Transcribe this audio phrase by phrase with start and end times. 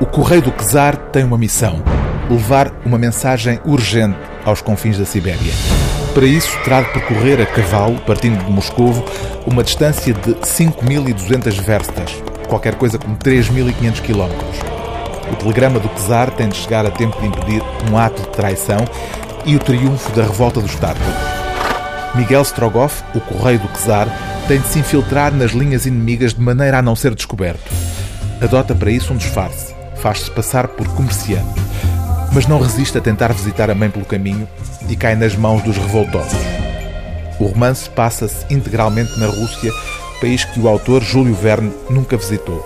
[0.00, 1.82] O Correio do Czar tem uma missão:
[2.30, 5.52] levar uma mensagem urgente aos confins da Sibéria.
[6.14, 9.04] Para isso, terá de percorrer a cavalo, partindo de Moscovo,
[9.46, 14.58] uma distância de 5.200 verstas, qualquer coisa como 3.500 quilómetros.
[15.30, 17.62] O telegrama do Czar tem de chegar a tempo de impedir
[17.92, 18.82] um ato de traição
[19.44, 21.14] e o triunfo da revolta dos tártaros.
[22.14, 24.08] Miguel Strogoff, o correio do Czar,
[24.48, 27.70] tem de se infiltrar nas linhas inimigas de maneira a não ser descoberto.
[28.40, 29.79] Adota para isso um disfarce.
[30.00, 31.60] Faz-se passar por comerciante.
[32.32, 34.48] Mas não resiste a tentar visitar a mãe pelo caminho
[34.88, 36.38] e cai nas mãos dos revoltosos.
[37.38, 39.72] O romance passa-se integralmente na Rússia,
[40.20, 42.64] país que o autor Júlio Verne nunca visitou.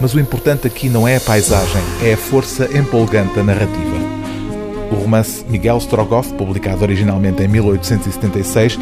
[0.00, 3.96] Mas o importante aqui não é a paisagem, é a força empolgante da narrativa.
[4.90, 8.78] O romance Miguel Strogoff, publicado originalmente em 1876,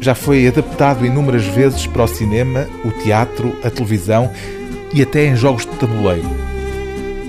[0.00, 4.30] já foi adaptado inúmeras vezes para o cinema, o teatro, a televisão
[4.94, 6.49] e até em jogos de tabuleiro.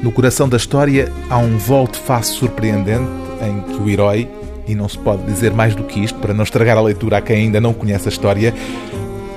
[0.02, 3.08] No coração da história há um volte-face surpreendente
[3.40, 4.28] em que o herói,
[4.68, 7.22] e não se pode dizer mais do que isto para não estragar a leitura a
[7.22, 8.52] quem ainda não conhece a história,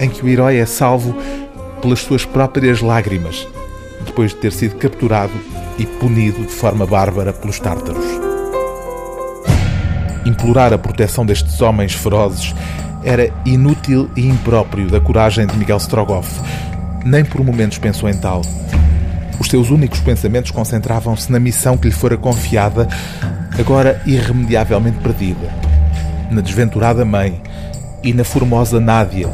[0.01, 1.15] em que o herói é salvo
[1.83, 3.47] pelas suas próprias lágrimas,
[4.07, 5.33] depois de ter sido capturado
[5.79, 8.05] e punido de forma bárbara pelos tártaros.
[10.25, 12.55] Implorar a proteção destes homens ferozes
[13.03, 16.41] era inútil e impróprio da coragem de Miguel Strogoff.
[17.05, 18.41] Nem por momentos pensou em tal.
[19.39, 22.89] Os seus únicos pensamentos concentravam-se na missão que lhe fora confiada,
[23.59, 25.53] agora irremediavelmente perdida.
[26.31, 27.41] Na desventurada mãe
[28.03, 29.29] e na formosa Nádia,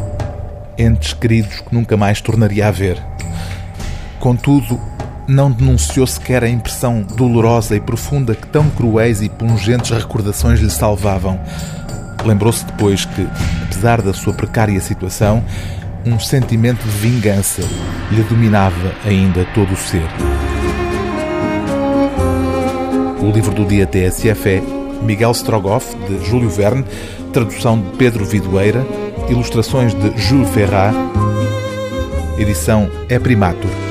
[0.79, 2.99] entes queridos que nunca mais tornaria a ver.
[4.19, 4.81] Contudo,
[5.27, 10.71] não denunciou sequer a impressão dolorosa e profunda que tão cruéis e pungentes recordações lhe
[10.71, 11.39] salvavam.
[12.25, 13.29] Lembrou-se depois que,
[13.65, 15.43] apesar da sua precária situação,
[16.05, 17.63] um sentimento de vingança
[18.11, 20.09] lhe dominava ainda todo o ser.
[23.21, 24.63] O livro do dia TSF é
[25.03, 26.85] Miguel Strogoff, de Júlio Verne,
[27.33, 28.85] tradução de Pedro Vidoeira,
[29.29, 30.95] ilustrações de Jules Ferrat,
[32.39, 33.90] edição é Primatur.